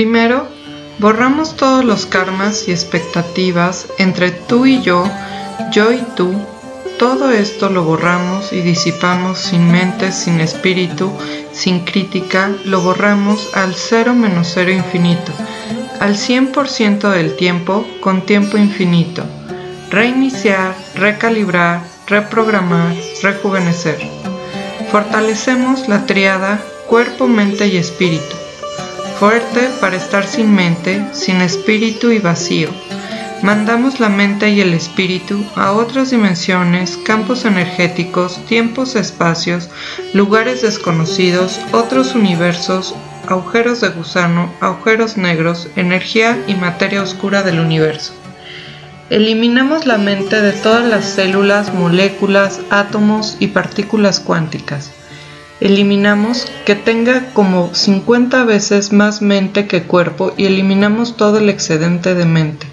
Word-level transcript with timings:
Primero, 0.00 0.48
borramos 0.98 1.56
todos 1.56 1.84
los 1.84 2.06
karmas 2.06 2.66
y 2.68 2.70
expectativas 2.70 3.86
entre 3.98 4.30
tú 4.30 4.64
y 4.64 4.80
yo, 4.80 5.04
yo 5.72 5.92
y 5.92 6.00
tú. 6.16 6.32
Todo 6.98 7.30
esto 7.30 7.68
lo 7.68 7.84
borramos 7.84 8.50
y 8.54 8.62
disipamos 8.62 9.40
sin 9.40 9.70
mente, 9.70 10.10
sin 10.10 10.40
espíritu, 10.40 11.12
sin 11.52 11.80
crítica, 11.80 12.50
lo 12.64 12.80
borramos 12.80 13.50
al 13.52 13.74
cero 13.74 14.14
menos 14.14 14.52
cero 14.54 14.70
infinito, 14.70 15.32
al 16.00 16.16
100% 16.16 17.10
del 17.10 17.36
tiempo 17.36 17.86
con 18.00 18.22
tiempo 18.22 18.56
infinito. 18.56 19.22
Reiniciar, 19.90 20.74
recalibrar, 20.94 21.82
reprogramar, 22.06 22.94
rejuvenecer. 23.20 23.98
Fortalecemos 24.90 25.88
la 25.88 26.06
triada 26.06 26.58
cuerpo, 26.86 27.28
mente 27.28 27.66
y 27.66 27.76
espíritu. 27.76 28.39
Fuerte 29.20 29.68
para 29.82 29.96
estar 29.96 30.26
sin 30.26 30.54
mente, 30.54 31.04
sin 31.12 31.42
espíritu 31.42 32.10
y 32.10 32.20
vacío. 32.20 32.70
Mandamos 33.42 34.00
la 34.00 34.08
mente 34.08 34.48
y 34.48 34.62
el 34.62 34.72
espíritu 34.72 35.44
a 35.56 35.72
otras 35.72 36.08
dimensiones, 36.08 36.96
campos 36.96 37.44
energéticos, 37.44 38.42
tiempos, 38.46 38.96
espacios, 38.96 39.68
lugares 40.14 40.62
desconocidos, 40.62 41.60
otros 41.70 42.14
universos, 42.14 42.94
agujeros 43.28 43.82
de 43.82 43.90
gusano, 43.90 44.50
agujeros 44.58 45.18
negros, 45.18 45.68
energía 45.76 46.42
y 46.46 46.54
materia 46.54 47.02
oscura 47.02 47.42
del 47.42 47.60
universo. 47.60 48.14
Eliminamos 49.10 49.84
la 49.84 49.98
mente 49.98 50.40
de 50.40 50.52
todas 50.52 50.88
las 50.88 51.04
células, 51.04 51.74
moléculas, 51.74 52.60
átomos 52.70 53.36
y 53.38 53.48
partículas 53.48 54.18
cuánticas. 54.18 54.92
Eliminamos 55.60 56.50
que 56.64 56.74
tenga 56.74 57.34
como 57.34 57.74
50 57.74 58.44
veces 58.44 58.92
más 58.92 59.20
mente 59.20 59.66
que 59.66 59.82
cuerpo 59.82 60.32
y 60.36 60.46
eliminamos 60.46 61.18
todo 61.18 61.38
el 61.38 61.50
excedente 61.50 62.14
de 62.14 62.24
mente. 62.24 62.66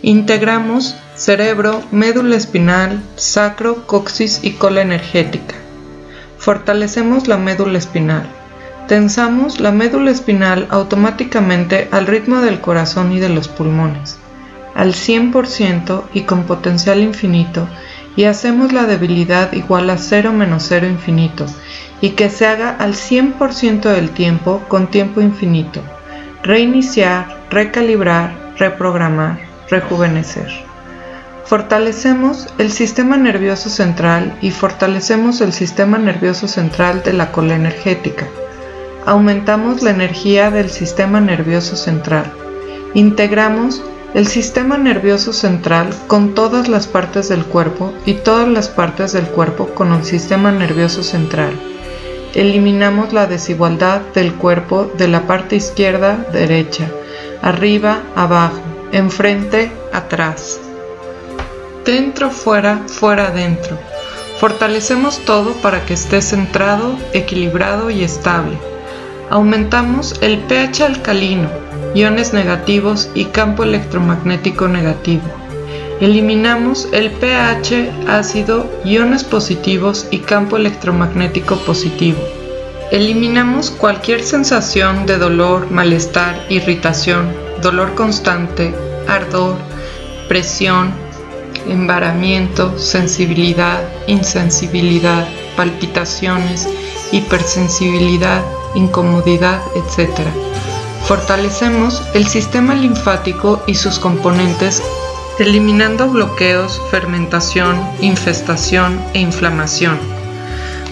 Integramos 0.00 0.96
cerebro, 1.14 1.82
médula 1.92 2.36
espinal, 2.36 3.02
sacro, 3.16 3.86
coxis 3.86 4.40
y 4.42 4.52
cola 4.52 4.80
energética. 4.80 5.54
Fortalecemos 6.38 7.28
la 7.28 7.36
médula 7.36 7.76
espinal. 7.76 8.26
Tensamos 8.88 9.60
la 9.60 9.72
médula 9.72 10.10
espinal 10.10 10.66
automáticamente 10.70 11.88
al 11.90 12.06
ritmo 12.06 12.40
del 12.40 12.60
corazón 12.60 13.12
y 13.12 13.20
de 13.20 13.28
los 13.28 13.48
pulmones 13.48 14.18
al 14.76 14.92
100% 14.92 16.02
y 16.12 16.20
con 16.22 16.44
potencial 16.44 17.00
infinito 17.00 17.66
y 18.14 18.24
hacemos 18.24 18.74
la 18.74 18.84
debilidad 18.84 19.52
igual 19.54 19.88
a 19.88 19.96
0 19.96 20.32
menos 20.32 20.66
0 20.68 20.86
infinito 20.86 21.46
y 22.00 22.10
que 22.10 22.30
se 22.30 22.46
haga 22.46 22.70
al 22.70 22.94
100% 22.94 23.80
del 23.82 24.10
tiempo 24.10 24.62
con 24.68 24.88
tiempo 24.88 25.20
infinito. 25.20 25.80
Reiniciar, 26.42 27.38
recalibrar, 27.50 28.34
reprogramar, 28.58 29.38
rejuvenecer. 29.68 30.66
Fortalecemos 31.46 32.52
el 32.58 32.72
sistema 32.72 33.16
nervioso 33.16 33.70
central 33.70 34.36
y 34.42 34.50
fortalecemos 34.50 35.40
el 35.40 35.52
sistema 35.52 35.96
nervioso 35.96 36.48
central 36.48 37.02
de 37.04 37.12
la 37.12 37.30
cola 37.30 37.54
energética. 37.54 38.26
Aumentamos 39.06 39.82
la 39.82 39.90
energía 39.90 40.50
del 40.50 40.70
sistema 40.70 41.20
nervioso 41.20 41.76
central. 41.76 42.32
Integramos 42.94 43.80
el 44.14 44.26
sistema 44.26 44.76
nervioso 44.76 45.32
central 45.32 45.94
con 46.08 46.34
todas 46.34 46.68
las 46.68 46.88
partes 46.88 47.28
del 47.28 47.44
cuerpo 47.44 47.92
y 48.04 48.14
todas 48.14 48.48
las 48.48 48.68
partes 48.68 49.12
del 49.12 49.26
cuerpo 49.26 49.68
con 49.68 49.92
el 49.92 50.04
sistema 50.04 50.50
nervioso 50.50 51.04
central. 51.04 51.52
Eliminamos 52.36 53.14
la 53.14 53.24
desigualdad 53.26 54.02
del 54.12 54.34
cuerpo 54.34 54.92
de 54.98 55.08
la 55.08 55.26
parte 55.26 55.56
izquierda, 55.56 56.18
derecha, 56.34 56.86
arriba, 57.40 58.02
abajo, 58.14 58.60
enfrente, 58.92 59.72
atrás. 59.90 60.60
Dentro, 61.86 62.30
fuera, 62.30 62.82
fuera, 62.88 63.30
dentro. 63.30 63.78
Fortalecemos 64.38 65.20
todo 65.20 65.54
para 65.62 65.86
que 65.86 65.94
esté 65.94 66.20
centrado, 66.20 66.98
equilibrado 67.14 67.88
y 67.88 68.04
estable. 68.04 68.58
Aumentamos 69.30 70.16
el 70.20 70.36
pH 70.40 70.84
alcalino, 70.84 71.48
iones 71.94 72.34
negativos 72.34 73.08
y 73.14 73.24
campo 73.24 73.64
electromagnético 73.64 74.68
negativo. 74.68 75.24
Eliminamos 75.98 76.88
el 76.92 77.10
pH 77.10 77.90
ácido, 78.06 78.70
iones 78.84 79.24
positivos 79.24 80.06
y 80.10 80.18
campo 80.18 80.58
electromagnético 80.58 81.56
positivo. 81.56 82.18
Eliminamos 82.90 83.70
cualquier 83.70 84.22
sensación 84.22 85.06
de 85.06 85.16
dolor, 85.16 85.70
malestar, 85.70 86.44
irritación, 86.50 87.32
dolor 87.62 87.94
constante, 87.94 88.74
ardor, 89.08 89.56
presión, 90.28 90.92
embaramiento, 91.66 92.78
sensibilidad, 92.78 93.80
insensibilidad, 94.06 95.26
palpitaciones, 95.56 96.68
hipersensibilidad, 97.10 98.44
incomodidad, 98.74 99.62
etc. 99.74 100.10
Fortalecemos 101.06 102.02
el 102.12 102.26
sistema 102.26 102.74
linfático 102.74 103.62
y 103.66 103.76
sus 103.76 103.98
componentes 103.98 104.82
eliminando 105.38 106.08
bloqueos, 106.08 106.80
fermentación, 106.90 107.76
infestación 108.00 109.00
e 109.14 109.20
inflamación. 109.20 109.98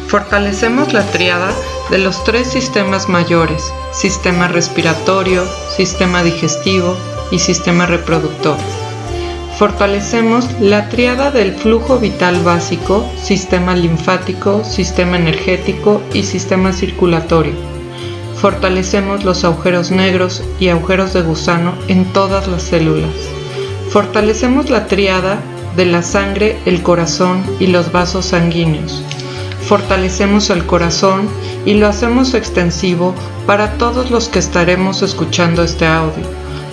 Fortalecemos 0.09 0.93
la 0.93 1.03
triada 1.11 1.51
de 1.91 1.99
los 1.99 2.23
tres 2.25 2.49
sistemas 2.49 3.09
mayores, 3.09 3.73
sistema 3.93 4.49
respiratorio, 4.49 5.45
sistema 5.77 6.23
digestivo 6.23 6.97
y 7.31 7.39
sistema 7.39 7.87
reproductor. 7.87 8.57
Fortalecemos 9.59 10.49
la 10.61 10.89
triada 10.89 11.31
del 11.31 11.55
flujo 11.55 11.99
vital 11.99 12.43
básico, 12.43 13.09
sistema 13.23 13.75
linfático, 13.77 14.65
sistema 14.65 15.17
energético 15.17 16.03
y 16.13 16.25
sistema 16.25 16.73
circulatorio 16.73 17.75
Fortalecemos 18.45 19.25
los 19.25 19.43
agujeros 19.43 19.91
negros 19.91 20.43
y 20.61 20.69
agujeros 20.69 21.15
de 21.15 21.23
gusano 21.23 21.73
en 21.89 22.05
todas 22.13 22.47
las 22.47 22.63
células. 22.63 23.09
Fortalecemos 23.95 24.71
la 24.71 24.89
triada 24.89 25.39
de 25.77 25.87
la 25.87 26.03
sangre, 26.03 26.59
el 26.67 26.83
corazón 26.83 27.45
y 27.61 27.69
los 27.69 27.93
vasos 27.93 28.25
sanguíneos. 28.25 29.05
Fortalecemos 29.69 30.51
el 30.51 30.67
corazón 30.67 31.29
y 31.65 31.75
lo 31.75 31.87
hacemos 31.87 32.35
extensivo 32.35 33.15
para 33.47 33.75
todos 33.79 34.11
los 34.11 34.29
que 34.29 34.41
estaremos 34.41 35.03
escuchando 35.03 35.63
este 35.63 35.87
audio. 35.87 36.25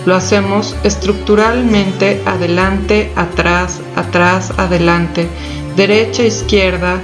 Lo 0.04 0.16
hacemos 0.16 0.74
estructuralmente 0.82 2.20
adelante, 2.26 3.12
atrás, 3.14 3.78
atrás, 3.94 4.52
adelante, 4.56 5.28
derecha, 5.76 6.24
izquierda, 6.24 7.00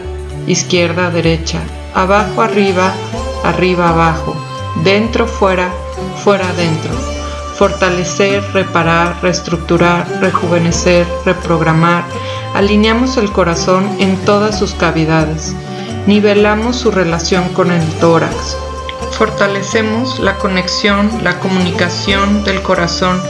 izquierda, 0.48 1.12
derecha, 1.12 1.60
abajo, 1.94 2.42
arriba, 2.42 2.92
arriba, 3.44 3.90
abajo 3.90 4.34
dentro, 4.82 5.28
fuera, 5.28 5.70
fuera, 6.24 6.52
dentro. 6.54 7.17
Fortalecer, 7.58 8.42
reparar, 8.52 9.16
reestructurar, 9.20 10.06
rejuvenecer, 10.20 11.06
reprogramar. 11.24 12.04
Alineamos 12.54 13.16
el 13.16 13.32
corazón 13.32 13.84
en 13.98 14.16
todas 14.24 14.58
sus 14.58 14.74
cavidades. 14.74 15.54
Nivelamos 16.06 16.76
su 16.76 16.90
relación 16.90 17.48
con 17.50 17.72
el 17.72 17.84
tórax. 18.00 18.56
Fortalecemos 19.10 20.20
la 20.20 20.36
conexión, 20.36 21.10
la 21.24 21.40
comunicación 21.40 22.44
del 22.44 22.62
corazón 22.62 23.20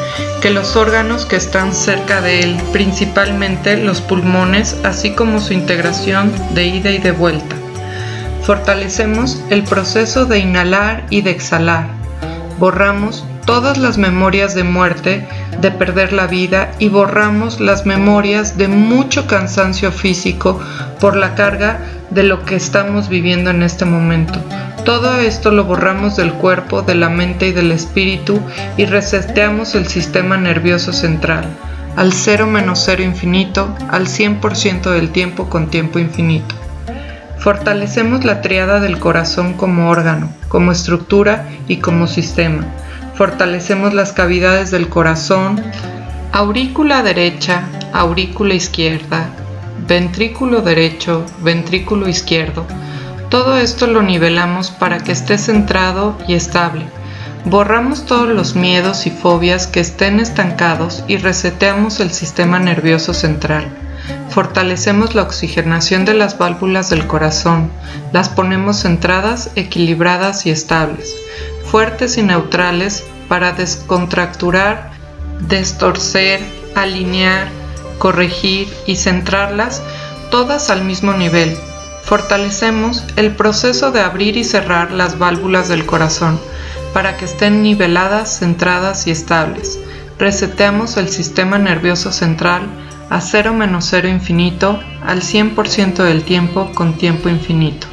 que 0.43 0.51
los 0.51 0.77
órganos 0.77 1.25
que 1.25 1.37
están 1.37 1.75
cerca 1.75 2.21
de 2.21 2.41
él, 2.41 2.61
principalmente 2.73 3.79
los 3.79 4.03
pulmones, 4.03 4.77
así 4.85 5.15
como 5.15 5.41
su 5.41 5.55
integración 5.55 6.31
de 6.55 6.67
ida 6.67 6.91
y 6.91 6.99
de 6.99 7.13
vuelta 7.13 7.57
fortalecemos 8.49 9.45
el 9.51 9.63
proceso 9.63 10.25
de 10.25 10.39
inhalar 10.39 11.05
y 11.11 11.21
de 11.21 11.33
exhalar. 11.33 11.87
Borramos 12.59 13.23
todas 13.49 13.79
las 13.79 13.97
memorias 13.97 14.55
de 14.55 14.63
muerte, 14.63 15.27
de 15.63 15.71
perder 15.71 16.13
la 16.13 16.27
vida 16.27 16.71
y 16.79 16.91
borramos 16.91 17.61
las 17.61 17.87
memorias 17.87 18.59
de 18.59 18.69
mucho 18.69 19.27
cansancio 19.27 19.91
físico 19.91 20.61
por 21.01 21.17
la 21.17 21.35
carga 21.35 21.81
de 22.11 22.25
lo 22.25 22.45
que 22.45 22.57
estamos 22.57 23.09
viviendo 23.09 23.49
en 23.49 23.63
este 23.63 23.87
momento. 23.87 24.39
Todo 24.85 25.19
esto 25.19 25.51
lo 25.51 25.65
borramos 25.65 26.15
del 26.17 26.35
cuerpo, 26.35 26.83
de 26.83 26.95
la 26.95 27.09
mente 27.09 27.49
y 27.49 27.53
del 27.53 27.73
espíritu 27.73 28.39
y 28.77 28.85
reseteamos 28.85 29.75
el 29.75 29.87
sistema 29.87 30.37
nervioso 30.37 30.93
central 30.93 31.47
al 31.97 32.13
cero 32.13 32.47
menos 32.47 32.83
cero 32.85 33.03
infinito, 33.03 33.75
al 33.91 34.09
100% 34.09 34.91
del 34.91 35.09
tiempo 35.09 35.49
con 35.49 35.71
tiempo 35.71 35.99
infinito. 35.99 36.55
Fortalecemos 37.39 38.27
la 38.27 38.43
triada 38.43 38.79
del 38.79 38.99
corazón 38.99 39.55
como 39.55 39.89
órgano, 39.89 40.29
como 40.49 40.71
estructura 40.71 41.49
y 41.67 41.79
como 41.79 42.07
sistema. 42.07 42.67
Fortalecemos 43.19 43.95
las 43.95 44.13
cavidades 44.13 44.71
del 44.71 44.89
corazón, 44.89 45.61
aurícula 46.31 47.03
derecha, 47.03 47.65
aurícula 47.93 48.55
izquierda, 48.55 49.31
ventrículo 49.89 50.63
derecho, 50.63 51.27
ventrículo 51.41 52.09
izquierdo. 52.09 52.65
Todo 53.29 53.59
esto 53.59 53.89
lo 53.89 54.03
nivelamos 54.03 54.71
para 54.71 54.99
que 54.99 55.11
esté 55.11 55.37
centrado 55.37 56.17
y 56.29 56.35
estable. 56.35 56.85
Borramos 57.45 58.07
todos 58.07 58.29
los 58.29 58.55
miedos 58.55 59.05
y 59.09 59.11
fobias 59.11 59.67
que 59.67 59.81
estén 59.81 60.21
estancados 60.21 61.03
y 61.09 61.17
reseteamos 61.17 61.99
el 61.99 62.13
sistema 62.13 62.61
nervioso 62.61 63.15
central. 63.15 63.67
Fortalecemos 64.31 65.17
la 65.17 65.23
oxigenación 65.23 66.05
de 66.05 66.15
las 66.15 66.39
válvulas 66.39 66.89
del 66.89 67.09
corazón, 67.09 67.73
las 68.13 68.29
ponemos 68.29 68.83
centradas, 68.83 69.51
equilibradas 69.57 70.47
y 70.47 70.51
estables, 70.51 71.13
fuertes 71.71 72.19
y 72.19 72.23
neutrales 72.23 73.05
para 73.29 73.53
descontracturar, 73.53 74.91
destorcer, 75.41 76.41
alinear, 76.75 77.49
corregir 77.99 78.69
y 78.87 78.97
centrarlas 78.97 79.83
todas 80.31 80.71
al 80.71 80.85
mismo 80.85 81.13
nivel. 81.13 81.57
Fortalecemos 82.05 83.05
el 83.17 83.37
proceso 83.37 83.93
de 83.93 84.01
abrir 84.01 84.37
y 84.37 84.45
cerrar 84.45 84.93
las 84.93 85.19
válvulas 85.19 85.69
del 85.69 85.85
corazón 85.85 86.41
para 86.95 87.17
que 87.17 87.27
estén 87.27 87.63
niveladas, 87.63 88.39
centradas 88.39 89.07
y 89.07 89.11
estables. 89.11 89.79
Reseteamos 90.19 90.97
el 90.97 91.09
sistema 91.09 91.59
nervioso 91.59 92.13
central 92.13 92.63
a 93.11 93.21
0 93.21 93.53
menos 93.55 93.87
0 93.91 94.09
infinito 94.09 94.81
al 95.05 95.21
100% 95.21 96.03
del 96.03 96.25
tiempo 96.25 96.73
con 96.75 96.95
tiempo 96.97 97.29
infinito. 97.29 97.87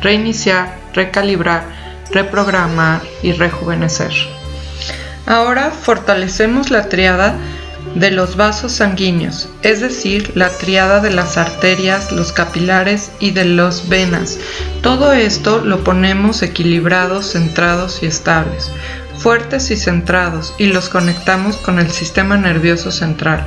Reiniciar, 0.00 0.78
recalibrar, 0.94 1.75
reprogramar 2.16 3.02
y 3.22 3.32
rejuvenecer. 3.32 4.12
Ahora 5.26 5.70
fortalecemos 5.70 6.70
la 6.70 6.88
triada 6.88 7.36
de 7.94 8.10
los 8.10 8.36
vasos 8.36 8.72
sanguíneos, 8.72 9.48
es 9.62 9.80
decir, 9.80 10.32
la 10.34 10.48
triada 10.48 11.00
de 11.00 11.10
las 11.10 11.36
arterias, 11.36 12.12
los 12.12 12.32
capilares 12.32 13.10
y 13.20 13.32
de 13.32 13.44
las 13.44 13.88
venas. 13.88 14.38
Todo 14.82 15.12
esto 15.12 15.62
lo 15.64 15.84
ponemos 15.84 16.42
equilibrados, 16.42 17.32
centrados 17.32 18.02
y 18.02 18.06
estables, 18.06 18.70
fuertes 19.18 19.70
y 19.70 19.76
centrados, 19.76 20.54
y 20.58 20.66
los 20.66 20.88
conectamos 20.88 21.56
con 21.56 21.78
el 21.78 21.90
sistema 21.90 22.36
nervioso 22.36 22.90
central. 22.90 23.46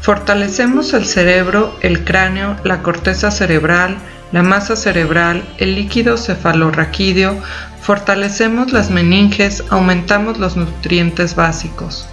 Fortalecemos 0.00 0.92
el 0.92 1.06
cerebro, 1.06 1.74
el 1.80 2.04
cráneo, 2.04 2.56
la 2.64 2.82
corteza 2.82 3.30
cerebral, 3.30 3.96
la 4.32 4.42
masa 4.42 4.74
cerebral, 4.76 5.44
el 5.58 5.76
líquido 5.76 6.16
cefalorraquídeo, 6.16 7.40
fortalecemos 7.84 8.72
las 8.72 8.90
meninges, 8.90 9.62
aumentamos 9.68 10.38
los 10.38 10.56
nutrientes 10.56 11.36
básicos. 11.36 12.08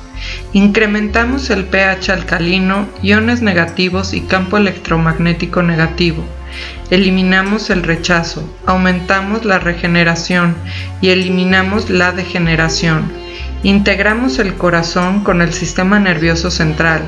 Incrementamos 0.52 1.50
el 1.50 1.64
pH 1.64 2.10
alcalino, 2.12 2.90
iones 3.02 3.42
negativos 3.42 4.14
y 4.14 4.20
campo 4.20 4.58
electromagnético 4.58 5.64
negativo. 5.64 6.26
Eliminamos 6.90 7.70
el 7.70 7.84
rechazo, 7.84 8.44
aumentamos 8.66 9.46
la 9.46 9.60
regeneración 9.60 10.56
y 11.00 11.10
eliminamos 11.10 11.90
la 11.90 12.12
degeneración. 12.12 13.10
Integramos 13.64 14.40
el 14.40 14.56
corazón 14.56 15.24
con 15.24 15.42
el 15.42 15.54
sistema 15.54 16.02
nervioso 16.02 16.52
central. 16.52 17.02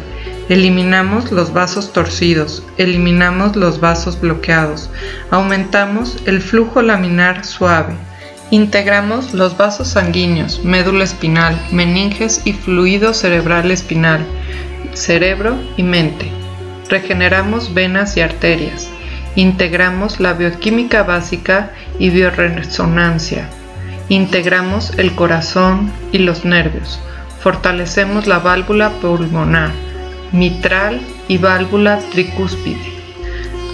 Eliminamos 0.47 1.33
los 1.33 1.51
vasos 1.51 1.91
torcidos, 1.91 2.63
eliminamos 2.77 3.57
los 3.57 3.81
vasos 3.81 4.21
bloqueados, 4.21 4.89
aumentamos 5.31 6.17
el 6.25 6.41
flujo 6.41 6.81
laminar 6.81 7.45
suave, 7.45 7.95
Integramos 8.53 9.33
los 9.33 9.57
vasos 9.57 9.87
sanguíneos, 9.87 10.63
médula 10.63 11.05
espinal, 11.05 11.59
meninges 11.71 12.43
y 12.45 12.53
fluido 12.53 13.15
cerebral 13.15 13.71
espinal, 13.71 14.23
cerebro 14.93 15.57
y 15.75 15.81
mente. 15.81 16.27
Regeneramos 16.87 17.73
venas 17.73 18.15
y 18.15 18.21
arterias. 18.21 18.91
Integramos 19.35 20.19
la 20.19 20.33
bioquímica 20.33 21.01
básica 21.01 21.71
y 21.97 22.11
bioresonancia. 22.11 23.49
Integramos 24.09 24.91
el 24.99 25.15
corazón 25.15 25.91
y 26.11 26.19
los 26.19 26.45
nervios. 26.45 26.99
Fortalecemos 27.39 28.27
la 28.27 28.37
válvula 28.37 28.91
pulmonar, 29.01 29.71
mitral 30.31 31.01
y 31.27 31.39
válvula 31.39 31.97
tricúspide. 32.11 32.92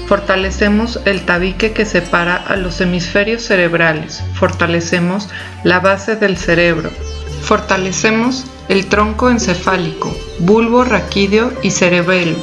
Fortalecemos 0.10 1.00
el 1.06 1.22
tabique 1.22 1.72
que 1.72 1.86
separa 1.86 2.36
a 2.36 2.56
los 2.56 2.82
hemisferios 2.82 3.44
cerebrales. 3.44 4.24
Fortalecemos 4.34 5.30
la 5.64 5.82
base 5.82 6.16
del 6.16 6.36
cerebro. 6.36 6.90
Fortalecemos 7.44 8.46
el 8.70 8.88
tronco 8.88 9.30
encefálico, 9.30 10.12
bulbo 10.40 10.84
raquídeo 10.84 11.54
y 11.62 11.70
cerebelo. 11.70 12.38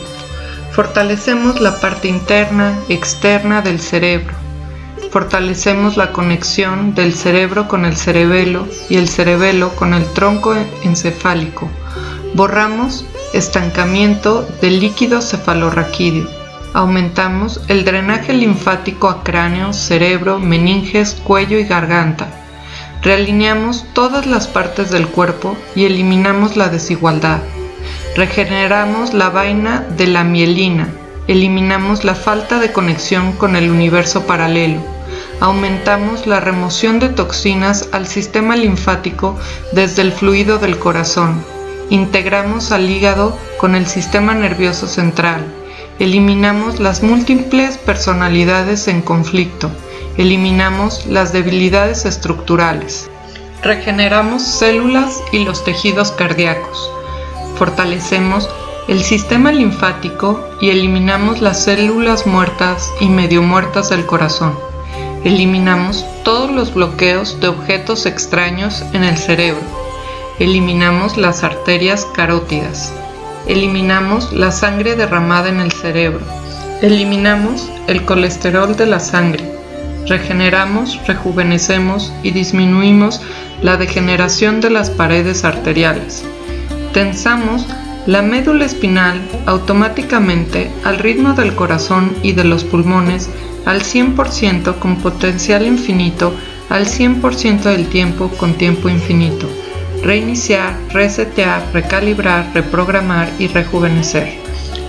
Fortalecemos 0.70 1.60
la 1.60 1.80
parte 1.80 2.06
interna, 2.06 2.78
externa 2.88 3.62
del 3.62 3.80
cerebro. 3.80 4.36
Fortalecemos 5.10 5.96
la 5.96 6.12
conexión 6.12 6.94
del 6.94 7.14
cerebro 7.14 7.66
con 7.66 7.84
el 7.84 7.96
cerebelo 7.96 8.68
y 8.88 8.96
el 8.96 9.08
cerebelo 9.08 9.70
con 9.70 9.92
el 9.92 10.04
tronco 10.12 10.54
encefálico. 10.84 11.68
Borramos 12.32 13.04
estancamiento 13.32 14.48
del 14.60 14.78
líquido 14.78 15.20
cefalorraquídeo 15.20 16.35
aumentamos 16.76 17.62
el 17.68 17.86
drenaje 17.86 18.34
linfático 18.34 19.08
a 19.08 19.24
cráneo, 19.24 19.72
cerebro, 19.72 20.38
meninges, 20.38 21.14
cuello 21.14 21.58
y 21.58 21.64
garganta. 21.64 22.28
Realineamos 23.00 23.86
todas 23.94 24.26
las 24.26 24.46
partes 24.46 24.90
del 24.90 25.08
cuerpo 25.08 25.56
y 25.74 25.86
eliminamos 25.86 26.54
la 26.54 26.68
desigualdad. 26.68 27.38
Regeneramos 28.14 29.14
la 29.14 29.30
vaina 29.30 29.86
de 29.96 30.06
la 30.06 30.22
mielina. 30.22 30.88
Eliminamos 31.28 32.04
la 32.04 32.14
falta 32.14 32.58
de 32.58 32.70
conexión 32.72 33.32
con 33.32 33.56
el 33.56 33.70
universo 33.70 34.26
paralelo. 34.26 34.80
Aumentamos 35.40 36.26
la 36.26 36.40
remoción 36.40 36.98
de 36.98 37.08
toxinas 37.08 37.88
al 37.92 38.06
sistema 38.06 38.54
linfático 38.54 39.38
desde 39.72 40.02
el 40.02 40.12
fluido 40.12 40.58
del 40.58 40.78
corazón. 40.78 41.42
Integramos 41.88 42.70
al 42.70 42.90
hígado 42.90 43.34
con 43.56 43.74
el 43.74 43.86
sistema 43.86 44.34
nervioso 44.34 44.86
central 44.86 45.42
Eliminamos 45.98 46.78
las 46.78 47.02
múltiples 47.02 47.78
personalidades 47.78 48.86
en 48.86 49.00
conflicto. 49.00 49.70
Eliminamos 50.18 51.06
las 51.06 51.32
debilidades 51.32 52.04
estructurales. 52.04 53.10
Regeneramos 53.62 54.42
células 54.42 55.22
y 55.32 55.38
los 55.38 55.64
tejidos 55.64 56.12
cardíacos. 56.12 56.90
Fortalecemos 57.56 58.46
el 58.88 59.02
sistema 59.02 59.52
linfático 59.52 60.46
y 60.60 60.68
eliminamos 60.68 61.40
las 61.40 61.64
células 61.64 62.26
muertas 62.26 62.92
y 63.00 63.08
medio 63.08 63.40
muertas 63.40 63.88
del 63.88 64.04
corazón. 64.04 64.54
Eliminamos 65.24 66.04
todos 66.24 66.50
los 66.50 66.74
bloqueos 66.74 67.40
de 67.40 67.48
objetos 67.48 68.04
extraños 68.04 68.84
en 68.92 69.02
el 69.02 69.16
cerebro. 69.16 69.62
Eliminamos 70.38 71.16
las 71.16 71.42
arterias 71.42 72.04
carótidas. 72.14 72.92
Eliminamos 73.46 74.32
la 74.32 74.50
sangre 74.50 74.96
derramada 74.96 75.48
en 75.48 75.60
el 75.60 75.70
cerebro. 75.70 76.20
Eliminamos 76.82 77.70
el 77.86 78.04
colesterol 78.04 78.76
de 78.76 78.86
la 78.86 78.98
sangre. 78.98 79.44
Regeneramos, 80.08 81.00
rejuvenecemos 81.06 82.12
y 82.22 82.32
disminuimos 82.32 83.22
la 83.62 83.76
degeneración 83.76 84.60
de 84.60 84.70
las 84.70 84.90
paredes 84.90 85.44
arteriales. 85.44 86.24
Tensamos 86.92 87.66
la 88.06 88.22
médula 88.22 88.64
espinal 88.64 89.20
automáticamente 89.46 90.70
al 90.84 90.98
ritmo 90.98 91.34
del 91.34 91.54
corazón 91.54 92.14
y 92.22 92.32
de 92.32 92.44
los 92.44 92.64
pulmones 92.64 93.30
al 93.64 93.82
100% 93.82 94.78
con 94.78 94.96
potencial 94.96 95.66
infinito 95.66 96.32
al 96.68 96.86
100% 96.86 97.62
del 97.62 97.88
tiempo 97.88 98.28
con 98.38 98.54
tiempo 98.54 98.88
infinito 98.88 99.48
reiniciar, 100.02 100.76
resetear, 100.90 101.62
recalibrar, 101.72 102.50
reprogramar 102.54 103.28
y 103.38 103.48
rejuvenecer. 103.48 104.34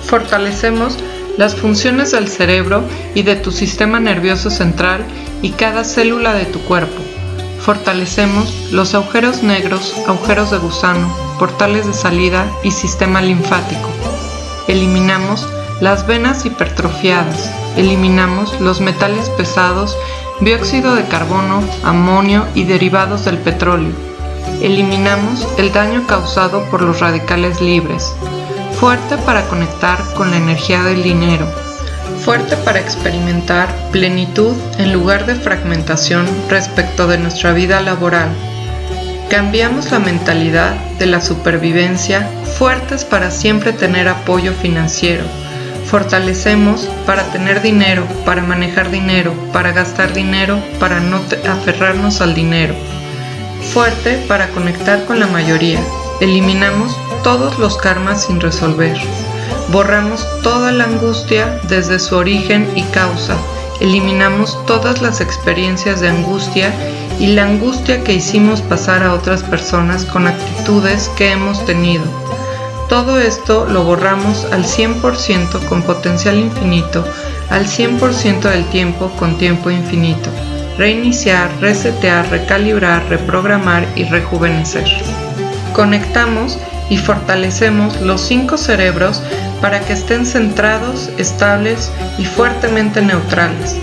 Fortalecemos 0.04 0.98
las 1.38 1.56
funciones 1.56 2.12
del 2.12 2.28
cerebro 2.28 2.84
y 3.14 3.24
de 3.24 3.36
tu 3.36 3.52
sistema 3.52 4.00
nervioso 4.00 4.50
central 4.50 5.04
y 5.42 5.52
cada 5.52 5.84
célula 5.84 6.34
de 6.34 6.46
tu 6.46 6.60
cuerpo. 6.62 7.02
Fortalecemos 7.60 8.72
los 8.72 8.96
agujeros 8.96 9.44
negros, 9.44 9.94
agujeros 10.08 10.52
de 10.52 10.58
gusano, 10.58 11.14
portales 11.38 11.86
de 11.86 11.94
salida 11.94 12.46
y 12.64 12.72
sistema 12.72 13.22
linfático. 13.22 13.90
Eliminamos 14.68 15.48
las 15.82 16.08
venas 16.08 16.46
hipertrofiadas. 16.46 17.52
Eliminamos 17.76 18.60
los 18.62 18.82
metales 18.82 19.30
pesados, 19.32 19.96
dióxido 20.40 20.96
de 20.96 21.04
carbono, 21.04 21.62
amonio 21.84 22.48
y 22.56 22.64
derivados 22.64 23.26
del 23.26 23.38
petróleo 23.38 24.07
Eliminamos 24.62 25.48
el 25.60 25.72
daño 25.72 26.08
causado 26.08 26.64
por 26.72 26.82
los 26.82 27.00
radicales 27.00 27.62
libres. 27.62 28.12
Fuerte 28.80 29.18
para 29.20 29.44
conectar 29.48 30.00
con 30.16 30.32
la 30.32 30.38
energía 30.38 30.82
del 30.82 31.04
dinero. 31.04 31.48
Fuerte 32.26 32.58
para 32.58 32.80
experimentar 32.80 33.68
plenitud 33.92 34.56
en 34.80 34.94
lugar 34.94 35.28
de 35.28 35.36
fragmentación 35.36 36.28
respecto 36.50 37.08
de 37.08 37.20
nuestra 37.20 37.54
vida 37.54 37.82
laboral. 37.82 38.30
Cambiamos 39.30 39.92
la 39.92 40.00
mentalidad 40.00 40.74
de 40.98 41.06
la 41.06 41.22
supervivencia, 41.22 42.28
fuertes 42.58 43.06
para 43.06 43.30
siempre 43.30 43.74
tener 43.74 44.08
apoyo 44.08 44.54
financiero. 44.54 45.24
Fortalecemos 45.86 46.90
para 47.06 47.32
tener 47.32 47.62
dinero, 47.62 48.08
para 48.26 48.42
manejar 48.42 48.90
dinero, 48.90 49.34
para 49.54 49.72
gastar 49.72 50.14
dinero, 50.14 50.60
para 50.80 51.00
no 51.00 51.22
aferrarnos 51.48 52.22
al 52.22 52.34
dinero 52.34 52.74
fuerte 53.74 54.24
para 54.28 54.50
conectar 54.50 55.06
con 55.06 55.20
la 55.20 55.28
mayoría. 55.28 55.80
Eliminamos 56.22 56.96
todos 57.24 57.60
los 57.60 57.78
karmas 57.78 58.26
sin 58.26 58.40
resolver. 58.40 58.98
Borramos 59.72 60.26
toda 60.42 60.72
la 60.72 60.86
angustia 60.86 61.60
desde 61.68 62.00
su 62.00 62.16
origen 62.16 62.70
y 62.76 62.84
causa. 62.84 63.38
Eliminamos 63.80 64.58
todas 64.66 65.02
las 65.02 65.22
experiencias 65.22 66.00
de 66.00 66.10
angustia 66.10 66.74
y 67.20 67.28
la 67.28 67.44
angustia 67.44 68.04
que 68.04 68.14
hicimos 68.14 68.62
pasar 68.62 69.04
a 69.04 69.14
otras 69.14 69.44
personas 69.44 70.06
con 70.06 70.28
actitudes 70.28 71.10
que 71.18 71.32
hemos 71.32 71.64
tenido. 71.66 72.06
Todo 72.90 73.20
esto 73.20 73.66
lo 73.66 73.84
borramos 73.84 74.46
al 74.52 74.64
100% 74.64 75.68
con 75.68 75.84
potencial 75.84 76.38
infinito, 76.38 77.04
al 77.50 77.68
100% 77.68 78.50
del 78.50 78.66
tiempo 78.70 79.12
con 79.18 79.38
tiempo 79.38 79.70
infinito. 79.70 80.30
Reiniciar, 80.78 81.50
resetear, 81.60 82.30
recalibrar, 82.30 83.04
reprogramar 83.10 83.88
y 83.96 84.04
rejuvenecer. 84.06 84.86
Conectamos 85.74 86.60
y 86.90 86.98
fortalecemos 86.98 88.00
los 88.02 88.22
cinco 88.22 88.58
cerebros 88.58 89.22
para 89.60 89.80
que 89.80 89.94
estén 89.94 90.26
centrados, 90.26 91.10
estables 91.18 91.92
y 92.20 92.26
fuertemente 92.26 93.02
neutrales. 93.02 93.76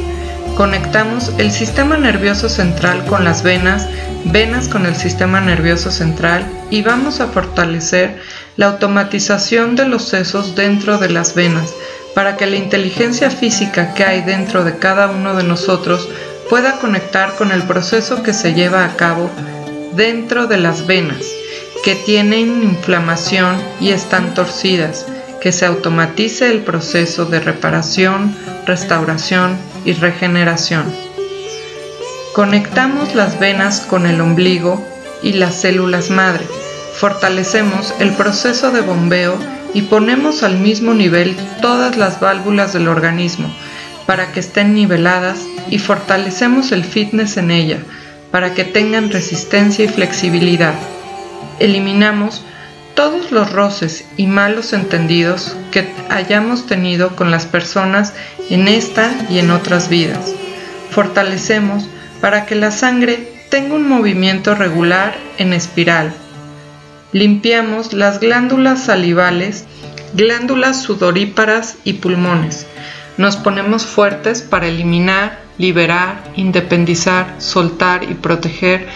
Conectamos 0.57 1.33
el 1.39 1.51
sistema 1.51 1.97
nervioso 1.97 2.49
central 2.49 3.05
con 3.07 3.25
las 3.25 3.43
venas, 3.43 3.89
venas 4.27 4.69
con 4.69 4.87
el 4.87 4.95
sistema 4.95 5.41
nervioso 5.41 5.91
central 5.91 6.47
y 6.71 6.83
vamos 6.83 7.21
a 7.21 7.27
fortalecer 7.27 8.21
la 8.57 8.67
automatización 8.67 9.75
de 9.75 9.89
los 9.89 10.05
sesos 10.05 10.55
dentro 10.55 10.99
de 10.99 11.11
las 11.11 11.35
venas 11.35 11.75
para 12.15 12.37
que 12.37 12.47
la 12.47 12.55
inteligencia 12.55 13.31
física 13.31 13.95
que 13.95 14.05
hay 14.05 14.23
dentro 14.23 14.63
de 14.63 14.79
cada 14.79 15.09
uno 15.09 15.35
de 15.35 15.43
nosotros 15.43 16.09
pueda 16.49 16.79
conectar 16.79 17.37
con 17.37 17.53
el 17.53 17.63
proceso 17.63 18.23
que 18.23 18.35
se 18.35 18.55
lleva 18.55 18.85
a 18.85 18.97
cabo 18.97 19.31
dentro 19.95 20.47
de 20.47 20.59
las 20.59 20.87
venas, 20.87 21.25
que 21.83 21.95
tienen 21.95 22.63
inflamación 22.63 23.57
y 23.81 23.91
están 23.91 24.35
torcidas, 24.35 25.07
que 25.41 25.53
se 25.53 25.67
automatice 25.67 26.51
el 26.51 26.61
proceso 26.61 27.27
de 27.27 27.41
reparación, 27.41 28.37
restauración 28.67 29.57
y 29.85 29.93
regeneración. 29.93 30.85
Conectamos 32.33 33.15
las 33.15 33.39
venas 33.39 33.81
con 33.81 34.07
el 34.07 34.21
ombligo 34.21 34.85
y 35.23 35.35
las 35.35 35.61
células 35.61 36.11
madre. 36.11 36.47
Fortalecemos 36.95 37.95
el 38.01 38.11
proceso 38.13 38.71
de 38.71 38.81
bombeo 38.81 39.39
y 39.73 39.83
ponemos 39.83 40.43
al 40.43 40.59
mismo 40.59 40.95
nivel 40.95 41.37
todas 41.61 41.97
las 41.97 42.21
válvulas 42.21 42.73
del 42.73 42.89
organismo 42.89 43.55
para 44.07 44.33
que 44.33 44.41
estén 44.41 44.75
niveladas 44.75 45.41
y 45.71 45.79
fortalecemos 45.79 46.73
el 46.73 46.85
fitness 46.85 47.37
en 47.37 47.51
ella 47.51 47.79
para 48.35 48.53
que 48.53 48.65
tengan 48.65 49.11
resistencia 49.11 49.85
y 49.85 49.89
flexibilidad. 49.89 50.75
Eliminamos 51.61 52.43
todos 52.97 53.31
los 53.31 53.53
roces 53.53 54.07
y 54.17 54.27
malos 54.27 54.73
entendidos 54.73 55.57
que 55.71 55.89
hayamos 56.11 56.67
tenido 56.67 57.15
con 57.15 57.31
las 57.31 57.47
personas 57.47 58.13
en 58.51 58.67
esta 58.67 59.15
y 59.31 59.39
en 59.39 59.53
otras 59.53 59.89
vidas. 59.89 60.33
Fortalecemos 60.91 61.89
para 62.21 62.45
que 62.45 62.57
la 62.57 62.73
sangre 62.73 63.33
tenga 63.51 63.77
un 63.77 63.89
movimiento 63.89 64.57
regular 64.57 65.15
en 65.39 65.53
espiral. 65.53 66.13
Limpiamos 67.13 67.93
las 67.93 68.19
glándulas 68.19 68.83
salivales, 68.83 69.65
glándulas 70.15 70.83
sudoríparas 70.83 71.77
y 71.85 71.93
pulmones. 71.93 72.67
Nos 73.16 73.37
ponemos 73.37 73.87
fuertes 73.87 74.42
para 74.42 74.66
eliminar, 74.66 75.38
liberar, 75.56 76.23
independizar, 76.35 77.37
soltar 77.38 78.02
y 78.04 78.14
proteger 78.14 78.88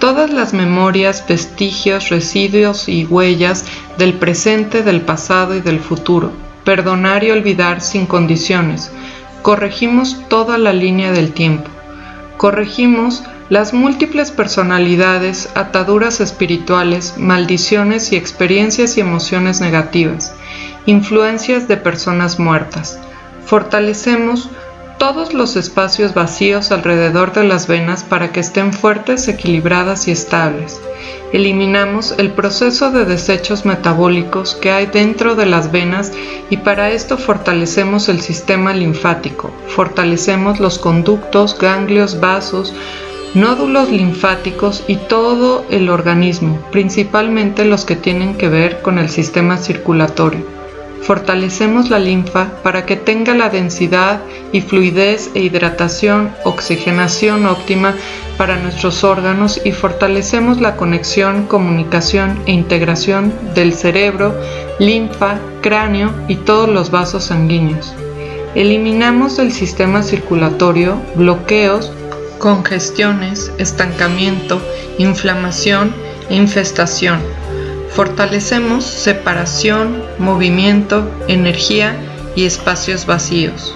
todas 0.00 0.30
las 0.30 0.52
memorias, 0.52 1.24
vestigios, 1.28 2.08
residuos 2.08 2.88
y 2.88 3.04
huellas 3.04 3.64
del 3.96 4.14
presente, 4.14 4.82
del 4.82 5.02
pasado 5.02 5.54
y 5.54 5.60
del 5.60 5.78
futuro. 5.78 6.32
Perdonar 6.64 7.22
y 7.22 7.30
olvidar 7.30 7.80
sin 7.80 8.06
condiciones. 8.06 8.90
Corregimos 9.42 10.16
toda 10.28 10.58
la 10.58 10.72
línea 10.72 11.12
del 11.12 11.32
tiempo. 11.32 11.70
Corregimos 12.38 13.22
las 13.50 13.72
múltiples 13.72 14.30
personalidades, 14.30 15.50
ataduras 15.54 16.20
espirituales, 16.20 17.14
maldiciones 17.18 18.12
y 18.12 18.16
experiencias 18.16 18.96
y 18.96 19.00
emociones 19.00 19.60
negativas, 19.60 20.32
influencias 20.86 21.68
de 21.68 21.76
personas 21.76 22.38
muertas. 22.38 22.98
Fortalecemos 23.50 24.48
todos 24.96 25.34
los 25.34 25.56
espacios 25.56 26.14
vacíos 26.14 26.70
alrededor 26.70 27.32
de 27.32 27.42
las 27.42 27.66
venas 27.66 28.04
para 28.04 28.30
que 28.30 28.38
estén 28.38 28.72
fuertes, 28.72 29.26
equilibradas 29.26 30.06
y 30.06 30.12
estables. 30.12 30.80
Eliminamos 31.32 32.14
el 32.18 32.30
proceso 32.30 32.92
de 32.92 33.04
desechos 33.04 33.64
metabólicos 33.64 34.54
que 34.54 34.70
hay 34.70 34.86
dentro 34.86 35.34
de 35.34 35.46
las 35.46 35.72
venas 35.72 36.12
y 36.48 36.58
para 36.58 36.90
esto 36.92 37.18
fortalecemos 37.18 38.08
el 38.08 38.20
sistema 38.20 38.72
linfático, 38.72 39.50
fortalecemos 39.66 40.60
los 40.60 40.78
conductos, 40.78 41.58
ganglios, 41.58 42.20
vasos, 42.20 42.72
nódulos 43.34 43.90
linfáticos 43.90 44.84
y 44.86 44.94
todo 44.94 45.64
el 45.70 45.90
organismo, 45.90 46.60
principalmente 46.70 47.64
los 47.64 47.84
que 47.84 47.96
tienen 47.96 48.36
que 48.36 48.48
ver 48.48 48.80
con 48.80 49.00
el 49.00 49.10
sistema 49.10 49.58
circulatorio 49.58 50.59
Fortalecemos 51.02 51.88
la 51.88 51.98
linfa 51.98 52.48
para 52.62 52.84
que 52.84 52.96
tenga 52.96 53.34
la 53.34 53.48
densidad 53.48 54.20
y 54.52 54.60
fluidez 54.60 55.30
e 55.34 55.40
hidratación, 55.40 56.30
oxigenación 56.44 57.46
óptima 57.46 57.94
para 58.36 58.56
nuestros 58.56 59.02
órganos 59.02 59.60
y 59.64 59.72
fortalecemos 59.72 60.60
la 60.60 60.76
conexión, 60.76 61.46
comunicación 61.46 62.38
e 62.46 62.52
integración 62.52 63.32
del 63.54 63.72
cerebro, 63.72 64.34
linfa, 64.78 65.38
cráneo 65.62 66.12
y 66.28 66.36
todos 66.36 66.68
los 66.68 66.90
vasos 66.90 67.24
sanguíneos. 67.24 67.94
Eliminamos 68.54 69.36
del 69.36 69.52
sistema 69.52 70.02
circulatorio 70.02 71.00
bloqueos, 71.14 71.92
congestiones, 72.38 73.52
estancamiento, 73.58 74.60
inflamación 74.98 75.94
e 76.28 76.36
infestación 76.36 77.20
Fortalecemos 78.00 78.84
separación, 78.84 80.02
movimiento, 80.18 81.06
energía 81.28 81.94
y 82.34 82.46
espacios 82.46 83.04
vacíos. 83.04 83.74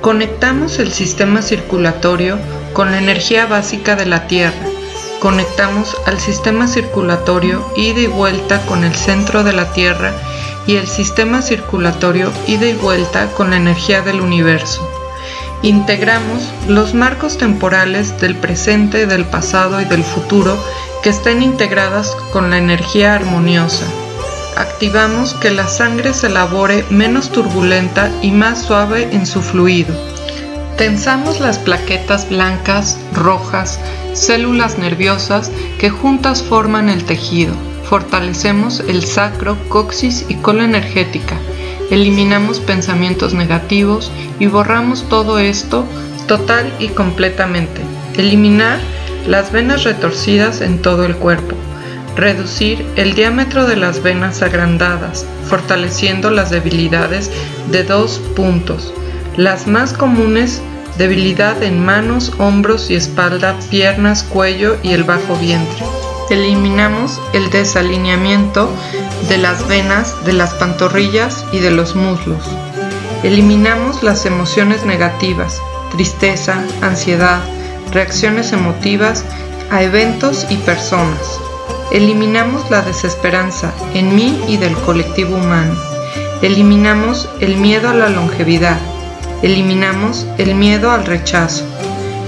Conectamos 0.00 0.78
el 0.78 0.90
sistema 0.90 1.42
circulatorio 1.42 2.38
con 2.72 2.92
la 2.92 2.98
energía 2.98 3.44
básica 3.44 3.94
de 3.94 4.06
la 4.06 4.26
Tierra. 4.26 4.66
Conectamos 5.20 5.94
al 6.06 6.18
sistema 6.18 6.66
circulatorio 6.66 7.62
ida 7.76 8.00
y 8.00 8.06
vuelta 8.06 8.64
con 8.64 8.84
el 8.84 8.94
centro 8.94 9.44
de 9.44 9.52
la 9.52 9.70
Tierra 9.74 10.14
y 10.66 10.76
el 10.76 10.86
sistema 10.86 11.42
circulatorio 11.42 12.32
ida 12.46 12.66
y 12.66 12.72
vuelta 12.72 13.26
con 13.34 13.50
la 13.50 13.58
energía 13.58 14.00
del 14.00 14.22
universo. 14.22 14.91
Integramos 15.62 16.42
los 16.66 16.92
marcos 16.92 17.38
temporales 17.38 18.20
del 18.20 18.34
presente, 18.34 19.06
del 19.06 19.24
pasado 19.24 19.80
y 19.80 19.84
del 19.84 20.02
futuro 20.02 20.58
que 21.04 21.10
estén 21.10 21.40
integradas 21.40 22.16
con 22.32 22.50
la 22.50 22.58
energía 22.58 23.14
armoniosa. 23.14 23.86
Activamos 24.56 25.34
que 25.34 25.52
la 25.52 25.68
sangre 25.68 26.14
se 26.14 26.26
elabore 26.26 26.84
menos 26.90 27.30
turbulenta 27.30 28.10
y 28.22 28.32
más 28.32 28.62
suave 28.62 29.08
en 29.12 29.24
su 29.24 29.40
fluido. 29.40 29.94
Tensamos 30.76 31.38
las 31.38 31.60
plaquetas 31.60 32.28
blancas, 32.28 32.98
rojas, 33.12 33.78
células 34.14 34.78
nerviosas 34.78 35.52
que 35.78 35.90
juntas 35.90 36.42
forman 36.42 36.88
el 36.88 37.04
tejido. 37.04 37.54
Fortalecemos 37.88 38.80
el 38.80 39.04
sacro, 39.04 39.56
coxis 39.68 40.24
y 40.28 40.34
cola 40.34 40.64
energética. 40.64 41.36
Eliminamos 41.92 42.58
pensamientos 42.58 43.34
negativos 43.34 44.10
y 44.38 44.46
borramos 44.46 45.06
todo 45.10 45.38
esto 45.38 45.84
total 46.26 46.72
y 46.78 46.88
completamente. 46.88 47.82
Eliminar 48.16 48.78
las 49.26 49.52
venas 49.52 49.84
retorcidas 49.84 50.62
en 50.62 50.80
todo 50.80 51.04
el 51.04 51.14
cuerpo, 51.16 51.54
reducir 52.16 52.82
el 52.96 53.12
diámetro 53.12 53.66
de 53.66 53.76
las 53.76 54.02
venas 54.02 54.40
agrandadas, 54.40 55.26
fortaleciendo 55.50 56.30
las 56.30 56.48
debilidades 56.48 57.30
de 57.70 57.84
dos 57.84 58.22
puntos. 58.34 58.94
Las 59.36 59.66
más 59.66 59.92
comunes, 59.92 60.62
debilidad 60.96 61.62
en 61.62 61.84
manos, 61.84 62.32
hombros 62.38 62.90
y 62.90 62.94
espalda, 62.94 63.54
piernas, 63.70 64.22
cuello 64.22 64.78
y 64.82 64.92
el 64.92 65.04
bajo 65.04 65.36
vientre. 65.36 65.84
Eliminamos 66.32 67.20
el 67.34 67.50
desalineamiento 67.50 68.70
de 69.28 69.36
las 69.36 69.68
venas 69.68 70.24
de 70.24 70.32
las 70.32 70.54
pantorrillas 70.54 71.44
y 71.52 71.58
de 71.58 71.70
los 71.70 71.94
muslos. 71.94 72.42
Eliminamos 73.22 74.02
las 74.02 74.24
emociones 74.24 74.86
negativas, 74.86 75.60
tristeza, 75.90 76.64
ansiedad, 76.80 77.40
reacciones 77.90 78.54
emotivas 78.54 79.26
a 79.70 79.82
eventos 79.82 80.46
y 80.48 80.56
personas. 80.56 81.38
Eliminamos 81.90 82.70
la 82.70 82.80
desesperanza 82.80 83.70
en 83.92 84.16
mí 84.16 84.42
y 84.48 84.56
del 84.56 84.72
colectivo 84.72 85.36
humano. 85.36 85.78
Eliminamos 86.40 87.28
el 87.40 87.58
miedo 87.58 87.90
a 87.90 87.94
la 87.94 88.08
longevidad. 88.08 88.78
Eliminamos 89.42 90.26
el 90.38 90.54
miedo 90.54 90.92
al 90.92 91.04
rechazo. 91.04 91.66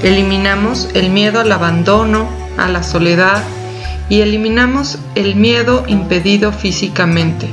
Eliminamos 0.03 0.91
el 0.93 1.09
miedo 1.09 1.41
al 1.41 1.51
abandono, 1.51 2.29
a 2.59 2.69
la 2.69 2.83
soledad 2.83 3.43
y 4.09 4.21
eliminamos 4.21 4.99
el 5.15 5.37
miedo 5.37 5.85
impedido 5.87 6.53
físicamente. 6.53 7.49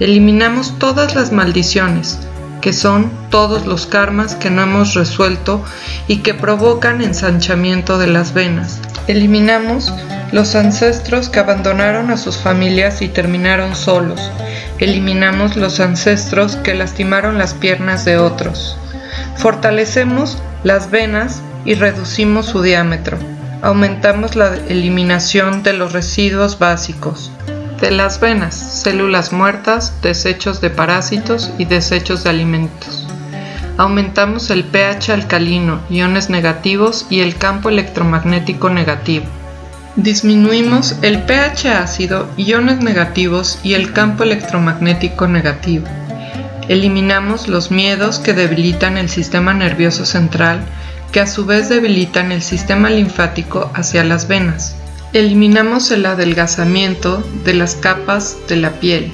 Eliminamos 0.00 0.78
todas 0.78 1.14
las 1.14 1.32
maldiciones, 1.32 2.18
que 2.60 2.72
son 2.72 3.10
todos 3.30 3.66
los 3.66 3.86
karmas 3.86 4.34
que 4.34 4.50
no 4.50 4.62
hemos 4.62 4.94
resuelto 4.94 5.62
y 6.08 6.18
que 6.18 6.34
provocan 6.34 7.02
ensanchamiento 7.02 7.98
de 7.98 8.08
las 8.08 8.34
venas. 8.34 8.80
Eliminamos 9.06 9.92
los 10.32 10.54
ancestros 10.54 11.28
que 11.28 11.38
abandonaron 11.38 12.10
a 12.10 12.16
sus 12.16 12.38
familias 12.38 13.02
y 13.02 13.08
terminaron 13.08 13.76
solos. 13.76 14.30
Eliminamos 14.78 15.56
los 15.56 15.78
ancestros 15.78 16.56
que 16.56 16.74
lastimaron 16.74 17.38
las 17.38 17.54
piernas 17.54 18.04
de 18.04 18.16
otros. 18.16 18.76
Fortalecemos 19.36 20.38
las 20.64 20.90
venas 20.90 21.42
y 21.64 21.74
reducimos 21.74 22.46
su 22.46 22.62
diámetro. 22.62 23.18
Aumentamos 23.64 24.36
la 24.36 24.56
eliminación 24.68 25.62
de 25.62 25.72
los 25.72 25.94
residuos 25.94 26.58
básicos 26.58 27.32
de 27.80 27.90
las 27.92 28.20
venas, 28.20 28.54
células 28.54 29.32
muertas, 29.32 30.02
desechos 30.02 30.60
de 30.60 30.68
parásitos 30.68 31.50
y 31.56 31.64
desechos 31.64 32.24
de 32.24 32.28
alimentos. 32.28 33.08
Aumentamos 33.78 34.50
el 34.50 34.64
pH 34.64 35.14
alcalino, 35.14 35.80
iones 35.88 36.28
negativos 36.28 37.06
y 37.08 37.20
el 37.20 37.36
campo 37.36 37.70
electromagnético 37.70 38.68
negativo. 38.68 39.24
Disminuimos 39.96 40.96
el 41.00 41.22
pH 41.22 41.70
ácido, 41.70 42.28
iones 42.36 42.80
negativos 42.80 43.60
y 43.62 43.72
el 43.72 43.94
campo 43.94 44.24
electromagnético 44.24 45.26
negativo. 45.26 45.86
Eliminamos 46.68 47.48
los 47.48 47.70
miedos 47.70 48.18
que 48.18 48.34
debilitan 48.34 48.98
el 48.98 49.08
sistema 49.08 49.54
nervioso 49.54 50.04
central, 50.04 50.60
que 51.14 51.20
a 51.20 51.28
su 51.28 51.46
vez 51.46 51.68
debilitan 51.68 52.32
el 52.32 52.42
sistema 52.42 52.90
linfático 52.90 53.70
hacia 53.72 54.02
las 54.02 54.26
venas. 54.26 54.74
Eliminamos 55.12 55.92
el 55.92 56.06
adelgazamiento 56.06 57.22
de 57.44 57.54
las 57.54 57.76
capas 57.76 58.36
de 58.48 58.56
la 58.56 58.80
piel, 58.80 59.12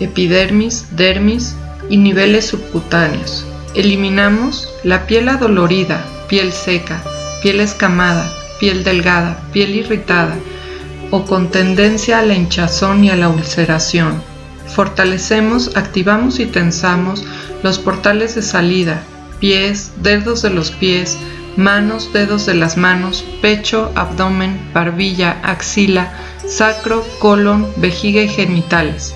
epidermis, 0.00 0.88
dermis 0.96 1.54
y 1.88 1.98
niveles 1.98 2.48
subcutáneos. 2.48 3.46
Eliminamos 3.76 4.68
la 4.82 5.06
piel 5.06 5.28
adolorida, 5.28 6.04
piel 6.28 6.52
seca, 6.52 7.00
piel 7.44 7.60
escamada, 7.60 8.28
piel 8.58 8.82
delgada, 8.82 9.40
piel 9.52 9.76
irritada 9.76 10.34
o 11.12 11.26
con 11.26 11.52
tendencia 11.52 12.18
a 12.18 12.22
la 12.22 12.34
hinchazón 12.34 13.04
y 13.04 13.10
a 13.10 13.14
la 13.14 13.28
ulceración. 13.28 14.20
Fortalecemos, 14.66 15.76
activamos 15.76 16.40
y 16.40 16.46
tensamos 16.46 17.24
los 17.62 17.78
portales 17.78 18.34
de 18.34 18.42
salida, 18.42 19.04
pies, 19.38 19.92
dedos 20.02 20.42
de 20.42 20.50
los 20.50 20.72
pies, 20.72 21.16
manos, 21.56 22.12
dedos 22.12 22.46
de 22.46 22.54
las 22.54 22.76
manos, 22.76 23.24
pecho, 23.42 23.92
abdomen, 23.94 24.70
barbilla, 24.72 25.40
axila, 25.42 26.12
sacro, 26.46 27.04
colon, 27.18 27.66
vejiga 27.76 28.22
y 28.22 28.28
genitales. 28.28 29.14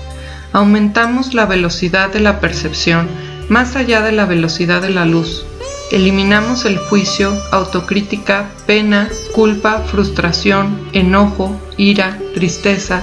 Aumentamos 0.53 1.33
la 1.33 1.45
velocidad 1.45 2.11
de 2.11 2.19
la 2.19 2.39
percepción 2.39 3.07
más 3.49 3.75
allá 3.75 4.01
de 4.01 4.11
la 4.11 4.25
velocidad 4.25 4.81
de 4.81 4.89
la 4.89 5.05
luz. 5.05 5.45
Eliminamos 5.91 6.63
el 6.63 6.77
juicio, 6.77 7.33
autocrítica, 7.51 8.49
pena, 8.65 9.09
culpa, 9.33 9.79
frustración, 9.79 10.87
enojo, 10.93 11.59
ira, 11.75 12.17
tristeza, 12.33 13.01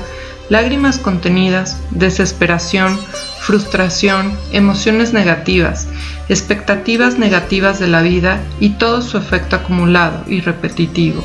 lágrimas 0.48 0.98
contenidas, 0.98 1.76
desesperación, 1.90 2.98
frustración, 3.40 4.36
emociones 4.52 5.12
negativas, 5.12 5.88
expectativas 6.28 7.18
negativas 7.18 7.78
de 7.78 7.88
la 7.88 8.02
vida 8.02 8.40
y 8.60 8.70
todo 8.70 9.02
su 9.02 9.16
efecto 9.16 9.56
acumulado 9.56 10.24
y 10.26 10.40
repetitivo, 10.40 11.24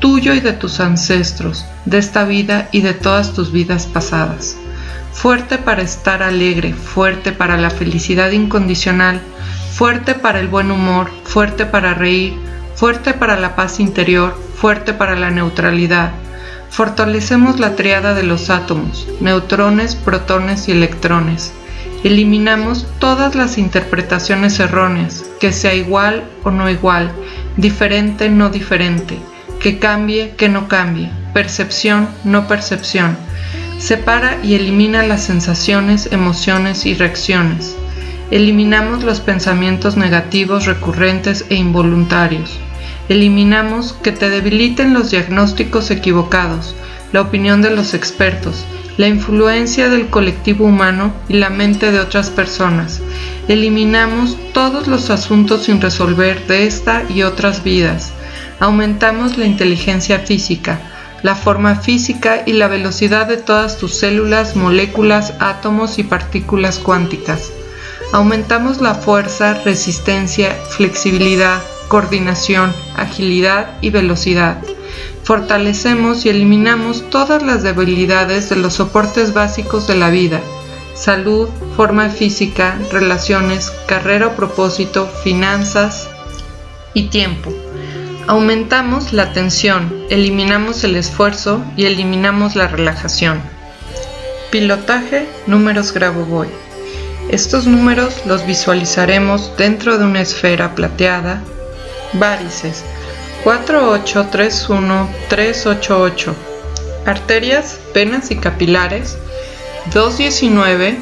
tuyo 0.00 0.34
y 0.34 0.40
de 0.40 0.52
tus 0.52 0.80
ancestros, 0.80 1.64
de 1.84 1.98
esta 1.98 2.24
vida 2.24 2.68
y 2.72 2.82
de 2.82 2.94
todas 2.94 3.32
tus 3.32 3.52
vidas 3.52 3.86
pasadas. 3.86 4.56
Fuerte 5.12 5.58
para 5.58 5.82
estar 5.82 6.22
alegre, 6.22 6.74
fuerte 6.74 7.32
para 7.32 7.56
la 7.56 7.70
felicidad 7.70 8.30
incondicional, 8.30 9.20
fuerte 9.72 10.14
para 10.14 10.40
el 10.40 10.48
buen 10.48 10.70
humor, 10.70 11.10
fuerte 11.24 11.66
para 11.66 11.94
reír, 11.94 12.34
fuerte 12.74 13.14
para 13.14 13.38
la 13.38 13.56
paz 13.56 13.80
interior, 13.80 14.38
fuerte 14.56 14.92
para 14.92 15.16
la 15.16 15.30
neutralidad. 15.30 16.12
Fortalecemos 16.70 17.58
la 17.58 17.76
triada 17.76 18.14
de 18.14 18.22
los 18.22 18.50
átomos, 18.50 19.08
neutrones, 19.20 19.94
protones 19.96 20.68
y 20.68 20.72
electrones 20.72 21.52
Eliminamos 22.04 22.86
todas 23.00 23.34
las 23.34 23.58
interpretaciones 23.58 24.60
erróneas, 24.60 25.24
que 25.40 25.52
sea 25.52 25.74
igual 25.74 26.22
o 26.44 26.52
no 26.52 26.70
igual, 26.70 27.10
diferente 27.56 28.28
no 28.28 28.50
diferente, 28.50 29.18
que 29.60 29.80
cambie, 29.80 30.30
que 30.36 30.48
no 30.48 30.68
cambie, 30.68 31.10
percepción, 31.34 32.08
no 32.22 32.46
percepción. 32.46 33.16
Separa 33.80 34.38
y 34.44 34.54
elimina 34.54 35.02
las 35.02 35.24
sensaciones, 35.24 36.12
emociones 36.12 36.86
y 36.86 36.94
reacciones. 36.94 37.74
Eliminamos 38.30 39.02
los 39.02 39.18
pensamientos 39.18 39.96
negativos 39.96 40.66
recurrentes 40.66 41.46
e 41.50 41.56
involuntarios. 41.56 42.60
Eliminamos 43.08 43.94
que 44.02 44.12
te 44.12 44.28
debiliten 44.28 44.92
los 44.92 45.10
diagnósticos 45.10 45.90
equivocados, 45.90 46.74
la 47.12 47.22
opinión 47.22 47.62
de 47.62 47.70
los 47.70 47.94
expertos, 47.94 48.64
la 48.98 49.08
influencia 49.08 49.88
del 49.88 50.08
colectivo 50.08 50.66
humano 50.66 51.14
y 51.28 51.34
la 51.34 51.48
mente 51.48 51.90
de 51.90 52.00
otras 52.00 52.28
personas. 52.28 53.00
Eliminamos 53.46 54.36
todos 54.52 54.88
los 54.88 55.08
asuntos 55.08 55.64
sin 55.64 55.80
resolver 55.80 56.46
de 56.48 56.66
esta 56.66 57.04
y 57.08 57.22
otras 57.22 57.64
vidas. 57.64 58.12
Aumentamos 58.60 59.38
la 59.38 59.46
inteligencia 59.46 60.18
física, 60.18 60.80
la 61.22 61.34
forma 61.34 61.76
física 61.76 62.42
y 62.44 62.52
la 62.52 62.68
velocidad 62.68 63.26
de 63.26 63.38
todas 63.38 63.78
tus 63.78 63.94
células, 63.94 64.54
moléculas, 64.54 65.32
átomos 65.38 65.98
y 65.98 66.02
partículas 66.02 66.78
cuánticas. 66.78 67.52
Aumentamos 68.12 68.80
la 68.80 68.94
fuerza, 68.94 69.54
resistencia, 69.64 70.56
flexibilidad, 70.76 71.60
coordinación, 71.88 72.72
agilidad 72.96 73.78
y 73.80 73.90
velocidad 73.90 74.58
fortalecemos 75.28 76.24
y 76.24 76.30
eliminamos 76.30 77.10
todas 77.10 77.42
las 77.42 77.62
debilidades 77.62 78.48
de 78.48 78.56
los 78.56 78.72
soportes 78.72 79.34
básicos 79.34 79.86
de 79.86 79.94
la 79.94 80.08
vida, 80.08 80.40
salud, 80.94 81.50
forma 81.76 82.08
física, 82.08 82.78
relaciones, 82.90 83.70
carrera 83.86 84.28
o 84.28 84.36
propósito, 84.36 85.06
finanzas 85.22 86.08
y 86.94 87.08
tiempo. 87.08 87.52
Aumentamos 88.26 89.12
la 89.12 89.34
tensión, 89.34 90.06
eliminamos 90.08 90.82
el 90.82 90.96
esfuerzo 90.96 91.62
y 91.76 91.84
eliminamos 91.84 92.56
la 92.56 92.66
relajación. 92.66 93.42
Pilotaje 94.50 95.28
números 95.46 95.92
Grabovoi. 95.92 96.48
Estos 97.28 97.66
números 97.66 98.22
los 98.24 98.46
visualizaremos 98.46 99.52
dentro 99.58 99.98
de 99.98 100.06
una 100.06 100.22
esfera 100.22 100.74
plateada, 100.74 101.42
varices, 102.12 102.84
4831388. 103.44 106.34
Arterias, 107.06 107.78
venas 107.94 108.30
y 108.30 108.36
capilares 108.36 109.16
219 109.92 110.98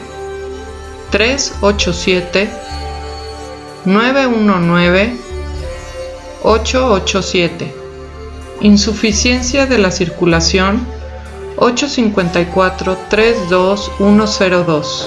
387 1.10 2.48
919 3.84 5.16
887. 6.42 7.74
Insuficiencia 8.60 9.66
de 9.66 9.78
la 9.78 9.90
circulación 9.90 10.86
854 11.56 12.96
32102. 13.10 15.04